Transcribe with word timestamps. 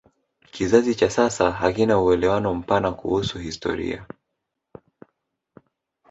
kizazi 0.51 0.95
cha 0.95 1.09
sasa 1.09 1.51
hakina 1.51 2.01
uelewa 2.01 2.53
mpana 2.53 2.91
kuhusu 2.91 3.39
historia 3.39 4.07